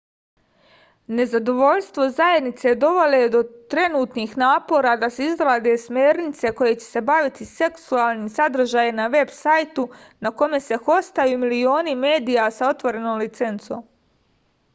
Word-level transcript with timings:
nezadovoljstvo 1.17 2.05
zajednice 2.19 2.71
dovelo 2.83 3.17
je 3.23 3.27
do 3.35 3.41
trenutnih 3.73 4.31
napora 4.43 4.93
da 5.03 5.09
se 5.17 5.27
izrade 5.33 5.75
smernice 5.83 6.51
koje 6.61 6.73
će 6.79 6.85
se 6.95 7.03
baviti 7.11 7.49
seksualnim 7.51 8.33
sadržajem 8.39 8.99
na 9.01 9.07
veb 9.17 9.35
sajtu 9.41 9.87
na 10.27 10.31
kome 10.41 10.61
se 10.69 10.79
hostuju 10.89 11.41
milioni 11.45 11.93
medija 12.07 12.51
sa 12.61 12.71
otvorenom 12.75 13.21
licencom 13.25 13.89